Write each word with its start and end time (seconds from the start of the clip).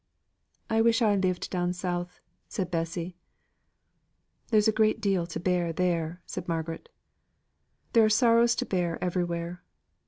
"I 0.67 0.81
wished 0.81 1.03
I 1.03 1.15
lived 1.15 1.51
down 1.51 1.73
South," 1.73 2.21
said 2.47 2.71
Bessy. 2.71 3.17
"There's 4.47 4.67
a 4.67 4.93
deal 4.95 5.27
to 5.27 5.39
bear 5.39 5.71
there," 5.71 6.23
said 6.25 6.47
Margaret. 6.47 6.89
"There 7.93 8.05
are 8.05 8.09
sorrows 8.09 8.55
to 8.55 8.65
bear 8.65 8.97
everywhere. 9.03 9.63